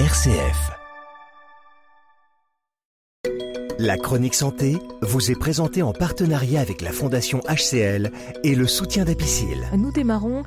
RCF. 0.00 0.72
La 3.78 3.96
chronique 3.96 4.34
santé 4.34 4.76
vous 5.02 5.30
est 5.30 5.38
présentée 5.38 5.82
en 5.82 5.92
partenariat 5.92 6.60
avec 6.60 6.80
la 6.80 6.90
Fondation 6.90 7.40
HCL 7.48 8.10
et 8.42 8.56
le 8.56 8.66
soutien 8.66 9.04
d'Apicil. 9.04 9.68
Nous 9.78 9.92
démarrons 9.92 10.42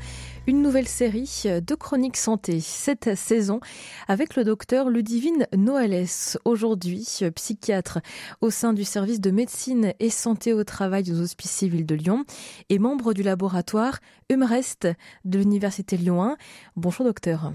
une 0.47 0.61
nouvelle 0.61 0.89
série 0.89 1.43
de 1.45 1.75
chroniques 1.75 2.17
santé 2.17 2.59
cette 2.59 3.15
saison 3.15 3.61
avec 4.09 4.35
le 4.35 4.43
docteur 4.43 4.89
Ludivine 4.89 5.47
Noales, 5.55 6.07
aujourd'hui 6.43 7.07
psychiatre 7.33 7.99
au 8.41 8.49
sein 8.49 8.73
du 8.73 8.83
service 8.83 9.21
de 9.21 9.31
médecine 9.31 9.93
et 10.01 10.09
santé 10.09 10.51
au 10.51 10.65
travail 10.65 11.09
aux 11.09 11.21
Hospices 11.21 11.51
civils 11.51 11.85
de 11.85 11.95
Lyon 11.95 12.25
et 12.67 12.79
membre 12.79 13.13
du 13.13 13.23
laboratoire 13.23 13.99
Humrest 14.29 14.89
de 15.23 15.39
l'Université 15.39 15.95
Lyon 15.95 16.21
1. 16.21 16.37
Bonjour 16.75 17.05
docteur. 17.05 17.53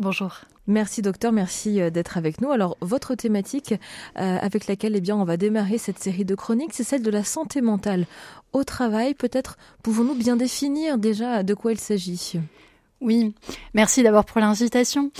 Bonjour. 0.00 0.42
Merci 0.68 1.02
docteur, 1.02 1.32
merci 1.32 1.80
euh, 1.80 1.90
d'être 1.90 2.18
avec 2.18 2.40
nous. 2.40 2.52
Alors 2.52 2.76
votre 2.80 3.16
thématique 3.16 3.72
euh, 3.72 4.38
avec 4.40 4.68
laquelle 4.68 4.94
eh 4.94 5.00
bien 5.00 5.16
on 5.16 5.24
va 5.24 5.36
démarrer 5.36 5.76
cette 5.76 5.98
série 5.98 6.24
de 6.24 6.36
chroniques, 6.36 6.72
c'est 6.72 6.84
celle 6.84 7.02
de 7.02 7.10
la 7.10 7.24
santé 7.24 7.60
mentale 7.62 8.06
au 8.52 8.62
travail. 8.62 9.14
Peut-être 9.14 9.58
pouvons-nous 9.82 10.14
bien 10.14 10.36
définir 10.36 10.98
déjà 10.98 11.42
de 11.42 11.52
quoi 11.54 11.72
il 11.72 11.80
s'agit? 11.80 12.38
Oui, 13.00 13.34
merci 13.74 14.02
d'abord 14.02 14.24
pour 14.24 14.40
l'invitation. 14.40 15.10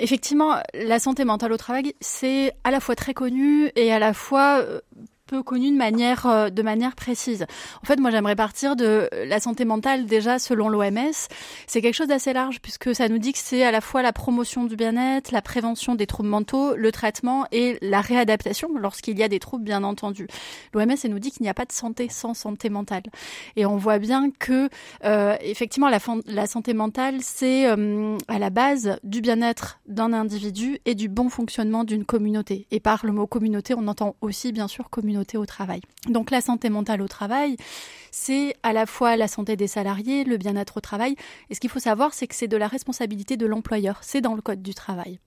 Effectivement, 0.00 0.56
la 0.72 0.98
santé 0.98 1.24
mentale 1.24 1.52
au 1.52 1.56
travail, 1.56 1.94
c'est 2.00 2.52
à 2.64 2.70
la 2.72 2.80
fois 2.80 2.96
très 2.96 3.14
connu 3.14 3.70
et 3.76 3.92
à 3.92 4.00
la 4.00 4.14
fois 4.14 4.60
euh, 4.60 4.80
peu 5.34 5.42
connu 5.42 5.72
de 5.72 5.76
manière 5.76 6.26
euh, 6.26 6.48
de 6.48 6.62
manière 6.62 6.94
précise. 6.94 7.44
En 7.82 7.86
fait, 7.86 7.98
moi 7.98 8.12
j'aimerais 8.12 8.36
partir 8.36 8.76
de 8.76 9.08
la 9.26 9.40
santé 9.40 9.64
mentale 9.64 10.06
déjà 10.06 10.38
selon 10.38 10.68
l'OMS, 10.68 11.10
c'est 11.66 11.82
quelque 11.82 11.94
chose 11.94 12.06
d'assez 12.06 12.32
large 12.32 12.60
puisque 12.60 12.94
ça 12.94 13.08
nous 13.08 13.18
dit 13.18 13.32
que 13.32 13.40
c'est 13.40 13.64
à 13.64 13.72
la 13.72 13.80
fois 13.80 14.02
la 14.02 14.12
promotion 14.12 14.62
du 14.64 14.76
bien-être, 14.76 15.32
la 15.32 15.42
prévention 15.42 15.96
des 15.96 16.06
troubles 16.06 16.28
mentaux, 16.28 16.76
le 16.76 16.92
traitement 16.92 17.46
et 17.50 17.78
la 17.82 18.00
réadaptation 18.00 18.68
lorsqu'il 18.78 19.18
y 19.18 19.24
a 19.24 19.28
des 19.28 19.40
troubles 19.40 19.64
bien 19.64 19.82
entendu. 19.82 20.28
L'OMS 20.72 20.94
nous 21.08 21.18
dit 21.18 21.32
qu'il 21.32 21.42
n'y 21.42 21.48
a 21.48 21.54
pas 21.54 21.64
de 21.64 21.72
santé 21.72 22.08
sans 22.08 22.34
santé 22.34 22.70
mentale. 22.70 23.02
Et 23.56 23.66
on 23.66 23.76
voit 23.76 23.98
bien 23.98 24.30
que 24.30 24.68
euh, 25.04 25.36
effectivement 25.40 25.88
la, 25.88 25.98
la, 26.26 26.46
santé 26.46 26.74
mentale 26.74 27.16
c'est 27.22 27.66
euh, 27.66 28.16
à 28.28 28.38
la 28.38 28.50
base 28.50 29.00
du 29.02 29.20
bien-être 29.20 29.80
d'un 29.88 30.12
individu 30.12 30.78
et 30.84 30.94
du 30.94 31.08
bon 31.08 31.28
fonctionnement 31.28 31.82
d'une 31.82 32.04
communauté. 32.04 32.68
Et 32.70 32.78
par 32.78 33.04
le 33.04 33.10
mot 33.10 33.26
communauté, 33.26 33.74
on 33.76 33.88
entend 33.88 34.14
aussi 34.20 34.52
bien 34.52 34.68
sûr 34.68 34.90
communauté 34.90 35.23
au 35.36 35.46
travail. 35.46 35.80
Donc 36.08 36.30
la 36.30 36.40
santé 36.40 36.68
mentale 36.70 37.02
au 37.02 37.08
travail, 37.08 37.56
c'est 38.10 38.54
à 38.62 38.72
la 38.72 38.86
fois 38.86 39.16
la 39.16 39.28
santé 39.28 39.56
des 39.56 39.66
salariés, 39.66 40.24
le 40.24 40.36
bien-être 40.36 40.76
au 40.76 40.80
travail. 40.80 41.16
Et 41.50 41.54
ce 41.54 41.60
qu'il 41.60 41.70
faut 41.70 41.80
savoir, 41.80 42.14
c'est 42.14 42.26
que 42.26 42.34
c'est 42.34 42.48
de 42.48 42.56
la 42.56 42.68
responsabilité 42.68 43.36
de 43.36 43.46
l'employeur. 43.46 43.98
C'est 44.02 44.20
dans 44.20 44.34
le 44.34 44.42
code 44.42 44.62
du 44.62 44.74
travail. 44.74 45.18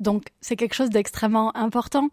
Donc 0.00 0.24
c'est 0.40 0.56
quelque 0.56 0.74
chose 0.74 0.90
d'extrêmement 0.90 1.56
important. 1.56 2.08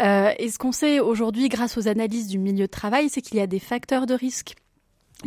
Euh, 0.00 0.32
et 0.38 0.50
ce 0.50 0.58
qu'on 0.58 0.72
sait 0.72 1.00
aujourd'hui 1.00 1.48
grâce 1.48 1.78
aux 1.78 1.88
analyses 1.88 2.26
du 2.26 2.38
milieu 2.38 2.66
de 2.66 2.70
travail, 2.70 3.08
c'est 3.08 3.22
qu'il 3.22 3.38
y 3.38 3.40
a 3.40 3.46
des 3.46 3.58
facteurs 3.58 4.06
de 4.06 4.14
risque 4.14 4.54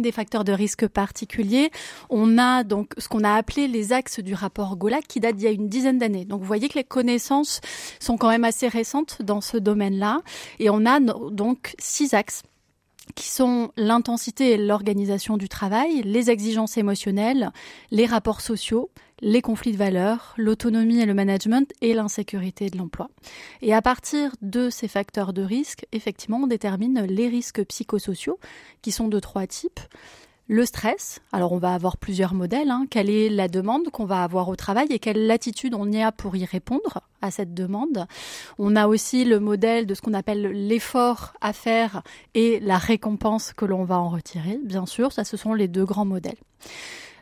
des 0.01 0.11
facteurs 0.11 0.43
de 0.43 0.51
risque 0.51 0.87
particuliers. 0.87 1.71
On 2.09 2.37
a 2.37 2.63
donc 2.63 2.91
ce 2.97 3.07
qu'on 3.07 3.23
a 3.23 3.33
appelé 3.33 3.67
les 3.67 3.93
axes 3.93 4.19
du 4.19 4.33
rapport 4.33 4.77
Golac 4.77 5.05
qui 5.07 5.19
date 5.19 5.35
d'il 5.35 5.45
y 5.45 5.47
a 5.47 5.51
une 5.51 5.69
dizaine 5.69 5.97
d'années. 5.97 6.25
Donc 6.25 6.41
vous 6.41 6.47
voyez 6.47 6.69
que 6.69 6.77
les 6.77 6.83
connaissances 6.83 7.61
sont 7.99 8.17
quand 8.17 8.29
même 8.29 8.43
assez 8.43 8.67
récentes 8.67 9.21
dans 9.21 9.41
ce 9.41 9.57
domaine-là. 9.57 10.21
Et 10.59 10.69
on 10.69 10.85
a 10.85 10.99
donc 10.99 11.75
six 11.79 12.13
axes 12.13 12.43
qui 13.13 13.29
sont 13.29 13.71
l'intensité 13.77 14.51
et 14.51 14.57
l'organisation 14.57 15.37
du 15.37 15.47
travail, 15.47 16.01
les 16.03 16.29
exigences 16.29 16.77
émotionnelles, 16.77 17.51
les 17.91 18.05
rapports 18.05 18.41
sociaux, 18.41 18.89
les 19.21 19.41
conflits 19.41 19.71
de 19.71 19.77
valeurs, 19.77 20.33
l'autonomie 20.37 20.99
et 20.99 21.05
le 21.05 21.13
management 21.13 21.71
et 21.81 21.93
l'insécurité 21.93 22.69
de 22.69 22.77
l'emploi. 22.77 23.09
Et 23.61 23.73
à 23.73 23.81
partir 23.81 24.35
de 24.41 24.69
ces 24.69 24.87
facteurs 24.87 25.33
de 25.33 25.41
risque, 25.41 25.85
effectivement, 25.91 26.41
on 26.43 26.47
détermine 26.47 27.05
les 27.05 27.27
risques 27.27 27.63
psychosociaux 27.65 28.39
qui 28.81 28.91
sont 28.91 29.07
de 29.07 29.19
trois 29.19 29.47
types. 29.47 29.79
Le 30.47 30.63
stress, 30.63 31.21
alors 31.31 31.53
on 31.53 31.57
va 31.57 31.73
avoir 31.73 31.97
plusieurs 31.97 32.35
modèles. 32.35 32.69
Hein. 32.69 32.85
Quelle 32.91 33.09
est 33.09 33.29
la 33.29 33.47
demande 33.47 33.89
qu'on 33.89 34.05
va 34.05 34.23
avoir 34.23 34.47
au 34.47 34.55
travail 34.55 34.85
et 34.91 34.99
quelle 34.99 35.25
latitude 35.25 35.73
on 35.73 35.91
y 35.91 36.03
a 36.03 36.11
pour 36.11 36.35
y 36.35 36.45
répondre 36.45 37.01
à 37.23 37.31
cette 37.31 37.55
demande. 37.55 38.05
On 38.59 38.75
a 38.75 38.85
aussi 38.85 39.25
le 39.25 39.39
modèle 39.39 39.87
de 39.87 39.95
ce 39.95 40.01
qu'on 40.01 40.13
appelle 40.13 40.67
l'effort 40.67 41.33
à 41.41 41.51
faire 41.51 42.03
et 42.35 42.59
la 42.59 42.77
récompense 42.77 43.53
que 43.53 43.65
l'on 43.65 43.85
va 43.85 43.97
en 43.97 44.09
retirer. 44.09 44.59
Bien 44.63 44.85
sûr, 44.85 45.11
ça 45.11 45.23
ce 45.23 45.35
sont 45.35 45.55
les 45.55 45.67
deux 45.67 45.85
grands 45.85 46.05
modèles. 46.05 46.37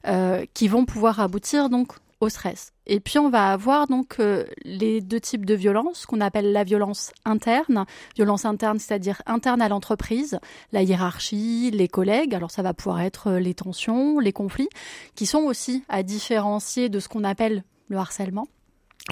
Euh, 0.05 0.45
qui 0.53 0.67
vont 0.67 0.83
pouvoir 0.83 1.21
aboutir 1.21 1.69
donc 1.69 1.93
au 2.19 2.27
stress. 2.27 2.72
Et 2.85 2.99
puis 2.99 3.19
on 3.19 3.29
va 3.29 3.51
avoir 3.51 3.87
donc 3.87 4.19
euh, 4.19 4.45
les 4.63 5.01
deux 5.01 5.19
types 5.19 5.45
de 5.45 5.53
violence 5.53 6.05
qu'on 6.05 6.21
appelle 6.21 6.51
la 6.51 6.63
violence 6.63 7.11
interne, 7.25 7.85
violence 8.15 8.45
interne 8.45 8.79
c'est-à-dire 8.79 9.21
interne 9.25 9.61
à 9.61 9.69
l'entreprise, 9.69 10.39
la 10.71 10.83
hiérarchie, 10.83 11.71
les 11.71 11.87
collègues, 11.87 12.35
alors 12.35 12.51
ça 12.51 12.61
va 12.61 12.73
pouvoir 12.73 13.01
être 13.01 13.27
euh, 13.27 13.39
les 13.39 13.53
tensions, 13.53 14.19
les 14.19 14.33
conflits 14.33 14.69
qui 15.15 15.25
sont 15.25 15.43
aussi 15.43 15.83
à 15.87 16.03
différencier 16.03 16.89
de 16.89 16.99
ce 16.99 17.07
qu'on 17.07 17.23
appelle 17.23 17.63
le 17.87 17.97
harcèlement 17.97 18.47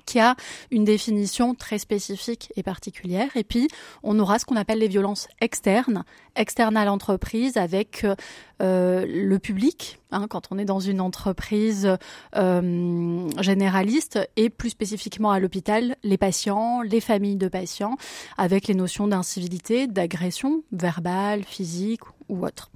qui 0.05 0.19
a 0.19 0.35
une 0.71 0.85
définition 0.85 1.53
très 1.53 1.77
spécifique 1.77 2.51
et 2.55 2.63
particulière. 2.63 3.29
Et 3.35 3.43
puis, 3.43 3.67
on 4.03 4.19
aura 4.19 4.39
ce 4.39 4.45
qu'on 4.45 4.55
appelle 4.55 4.79
les 4.79 4.87
violences 4.87 5.27
externes, 5.41 6.05
externes 6.35 6.77
à 6.77 6.85
l'entreprise, 6.85 7.57
avec 7.57 8.05
euh, 8.61 9.05
le 9.05 9.39
public, 9.39 9.99
hein, 10.11 10.27
quand 10.29 10.47
on 10.51 10.57
est 10.57 10.65
dans 10.65 10.79
une 10.79 11.01
entreprise 11.01 11.97
euh, 12.37 13.29
généraliste, 13.41 14.19
et 14.37 14.49
plus 14.49 14.69
spécifiquement 14.69 15.31
à 15.31 15.39
l'hôpital, 15.39 15.97
les 16.03 16.17
patients, 16.17 16.81
les 16.81 17.01
familles 17.01 17.35
de 17.35 17.49
patients, 17.49 17.97
avec 18.37 18.67
les 18.67 18.75
notions 18.75 19.07
d'incivilité, 19.07 19.87
d'agression 19.87 20.63
verbale, 20.71 21.43
physique 21.43 22.01
ou 22.29 22.45
autre. 22.45 22.71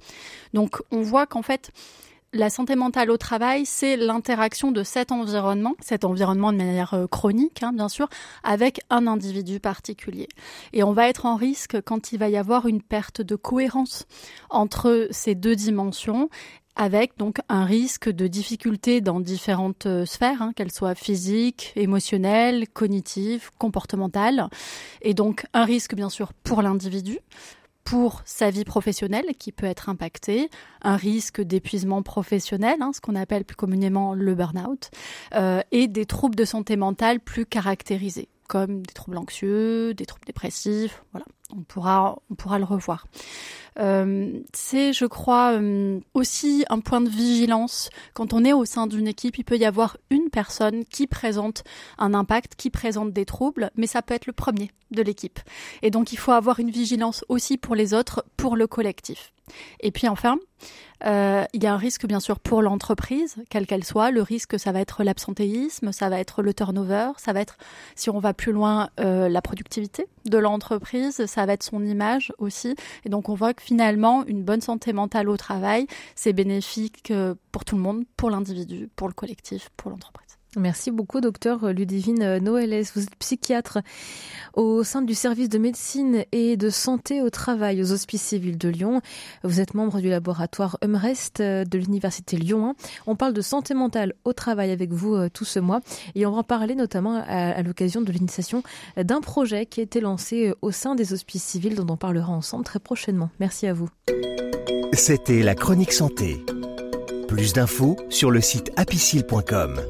Donc, 0.52 0.82
on 0.90 1.00
voit 1.00 1.26
qu'en 1.26 1.42
fait, 1.42 1.72
la 2.36 2.50
santé 2.50 2.76
mentale 2.76 3.10
au 3.10 3.16
travail, 3.16 3.66
c'est 3.66 3.96
l'interaction 3.96 4.70
de 4.70 4.82
cet 4.82 5.12
environnement, 5.12 5.74
cet 5.80 6.04
environnement 6.04 6.52
de 6.52 6.58
manière 6.58 6.94
euh, 6.94 7.06
chronique, 7.06 7.62
hein, 7.62 7.72
bien 7.72 7.88
sûr, 7.88 8.08
avec 8.44 8.80
un 8.90 9.06
individu 9.06 9.60
particulier. 9.60 10.28
Et 10.72 10.82
on 10.82 10.92
va 10.92 11.08
être 11.08 11.26
en 11.26 11.36
risque 11.36 11.80
quand 11.80 12.12
il 12.12 12.18
va 12.18 12.28
y 12.28 12.36
avoir 12.36 12.66
une 12.66 12.82
perte 12.82 13.22
de 13.22 13.36
cohérence 13.36 14.06
entre 14.50 15.08
ces 15.10 15.34
deux 15.34 15.56
dimensions 15.56 16.28
avec 16.76 17.16
donc 17.16 17.38
un 17.48 17.64
risque 17.64 18.10
de 18.10 18.26
difficulté 18.26 19.00
dans 19.00 19.18
différentes 19.18 19.86
euh, 19.86 20.04
sphères, 20.04 20.42
hein, 20.42 20.52
qu'elles 20.54 20.72
soient 20.72 20.94
physiques, 20.94 21.72
émotionnelles, 21.74 22.68
cognitives, 22.68 23.50
comportementales, 23.58 24.48
et 25.00 25.14
donc 25.14 25.46
un 25.54 25.64
risque 25.64 25.94
bien 25.94 26.10
sûr 26.10 26.34
pour 26.34 26.60
l'individu, 26.60 27.18
pour 27.86 28.20
sa 28.24 28.50
vie 28.50 28.64
professionnelle 28.64 29.26
qui 29.38 29.52
peut 29.52 29.64
être 29.64 29.88
impactée, 29.88 30.50
un 30.82 30.96
risque 30.96 31.40
d'épuisement 31.40 32.02
professionnel, 32.02 32.76
hein, 32.80 32.90
ce 32.92 33.00
qu'on 33.00 33.14
appelle 33.14 33.44
plus 33.44 33.56
communément 33.56 34.12
le 34.12 34.34
burn-out, 34.34 34.90
euh, 35.34 35.62
et 35.70 35.86
des 35.86 36.04
troubles 36.04 36.34
de 36.34 36.44
santé 36.44 36.76
mentale 36.76 37.20
plus 37.20 37.46
caractérisés, 37.46 38.28
comme 38.48 38.82
des 38.82 38.92
troubles 38.92 39.18
anxieux, 39.18 39.94
des 39.94 40.04
troubles 40.04 40.26
dépressifs, 40.26 41.04
voilà 41.12 41.26
on 41.54 41.62
pourra, 41.62 42.18
on 42.30 42.34
pourra 42.34 42.58
le 42.58 42.64
revoir. 42.64 43.06
Euh, 43.78 44.40
c'est, 44.52 44.92
je 44.92 45.04
crois, 45.04 45.52
euh, 45.52 46.00
aussi 46.14 46.64
un 46.70 46.80
point 46.80 47.00
de 47.00 47.08
vigilance. 47.08 47.90
Quand 48.14 48.32
on 48.32 48.44
est 48.44 48.52
au 48.52 48.64
sein 48.64 48.86
d'une 48.86 49.08
équipe, 49.08 49.38
il 49.38 49.44
peut 49.44 49.58
y 49.58 49.64
avoir 49.64 49.96
une 50.10 50.30
personne 50.30 50.84
qui 50.84 51.06
présente 51.06 51.64
un 51.98 52.14
impact, 52.14 52.54
qui 52.56 52.70
présente 52.70 53.12
des 53.12 53.24
troubles, 53.24 53.70
mais 53.76 53.86
ça 53.86 54.02
peut 54.02 54.14
être 54.14 54.26
le 54.26 54.32
premier 54.32 54.70
de 54.92 55.02
l'équipe. 55.02 55.40
Et 55.82 55.90
donc, 55.90 56.12
il 56.12 56.16
faut 56.16 56.32
avoir 56.32 56.60
une 56.60 56.70
vigilance 56.70 57.24
aussi 57.28 57.58
pour 57.58 57.74
les 57.74 57.92
autres, 57.92 58.24
pour 58.36 58.56
le 58.56 58.66
collectif. 58.66 59.32
Et 59.80 59.92
puis 59.92 60.08
enfin, 60.08 60.38
euh, 61.04 61.44
il 61.52 61.62
y 61.62 61.66
a 61.68 61.72
un 61.72 61.76
risque 61.76 62.04
bien 62.06 62.18
sûr 62.18 62.40
pour 62.40 62.62
l'entreprise, 62.62 63.36
quelle 63.48 63.66
qu'elle 63.66 63.84
soit. 63.84 64.10
Le 64.10 64.22
risque, 64.22 64.58
ça 64.58 64.72
va 64.72 64.80
être 64.80 65.04
l'absentéisme, 65.04 65.92
ça 65.92 66.08
va 66.08 66.18
être 66.18 66.42
le 66.42 66.52
turnover, 66.52 67.10
ça 67.16 67.32
va 67.32 67.40
être, 67.40 67.56
si 67.94 68.10
on 68.10 68.18
va 68.18 68.34
plus 68.34 68.50
loin, 68.50 68.90
la 68.98 69.42
productivité 69.42 70.08
de 70.24 70.38
l'entreprise, 70.38 71.26
ça 71.26 71.46
va 71.46 71.52
être 71.52 71.62
son 71.62 71.84
image 71.84 72.32
aussi. 72.38 72.74
Et 73.04 73.08
donc 73.08 73.28
on 73.28 73.34
voit 73.34 73.54
que 73.54 73.62
finalement, 73.66 74.24
une 74.26 74.44
bonne 74.44 74.60
santé 74.60 74.92
mentale 74.92 75.28
au 75.28 75.36
travail, 75.36 75.88
c'est 76.14 76.32
bénéfique 76.32 77.10
euh, 77.10 77.34
pour 77.50 77.64
tout 77.64 77.74
le 77.74 77.82
monde, 77.82 78.04
pour 78.16 78.30
l'individu, 78.30 78.88
pour 78.94 79.08
le 79.08 79.12
collectif, 79.12 79.70
pour 79.76 79.90
l'entreprise. 79.90 80.38
Merci 80.56 80.90
beaucoup, 80.90 81.20
docteur 81.20 81.72
Ludivine 81.72 82.38
Noëles. 82.38 82.86
Vous 82.94 83.02
êtes 83.02 83.14
psychiatre 83.16 83.78
au 84.54 84.82
sein 84.84 85.02
du 85.02 85.14
service 85.14 85.50
de 85.50 85.58
médecine 85.58 86.24
et 86.32 86.56
de 86.56 86.70
santé 86.70 87.20
au 87.20 87.28
travail 87.28 87.82
aux 87.82 87.92
Hospices 87.92 88.22
civils 88.22 88.56
de 88.56 88.70
Lyon. 88.70 89.02
Vous 89.44 89.60
êtes 89.60 89.74
membre 89.74 90.00
du 90.00 90.08
laboratoire 90.08 90.78
Humrest 90.82 91.42
de 91.42 91.78
l'Université 91.78 92.38
Lyon 92.38 92.70
1. 92.70 92.74
On 93.06 93.16
parle 93.16 93.34
de 93.34 93.42
santé 93.42 93.74
mentale 93.74 94.14
au 94.24 94.32
travail 94.32 94.70
avec 94.70 94.92
vous 94.92 95.14
euh, 95.14 95.28
tout 95.28 95.44
ce 95.44 95.58
mois 95.58 95.80
et 96.14 96.24
on 96.24 96.32
va 96.32 96.38
en 96.38 96.42
parler 96.42 96.74
notamment 96.74 97.22
à, 97.26 97.62
l'occasion 97.62 98.00
de 98.00 98.10
l'initiation 98.10 98.62
d'un 98.96 99.20
projet 99.20 99.66
qui 99.66 99.80
a 99.80 99.82
été 99.82 100.00
lancé 100.00 100.48
euh, 100.48 100.54
au 100.62 100.70
sein 100.70 100.94
des 100.94 101.12
Hospices 101.12 101.44
civils 101.44 101.74
dont 101.74 101.86
on 101.92 101.96
parlera 101.98 102.32
ensemble 102.32 102.64
très 102.64 102.78
prochainement. 102.78 103.28
Merci 103.40 103.66
à 103.66 103.74
vous. 103.74 103.90
C'était 104.94 105.42
la 105.42 105.54
chronique 105.54 105.92
santé. 105.92 106.42
Plus 107.28 107.52
d'infos 107.52 107.96
sur 108.08 108.30
le 108.30 108.40
site 108.40 108.70
apicile.com. 108.76 109.82